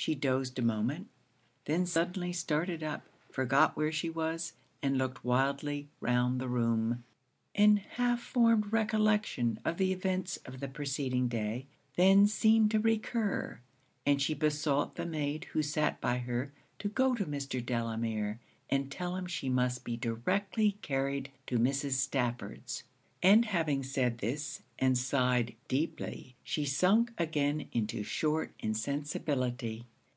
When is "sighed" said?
24.96-25.52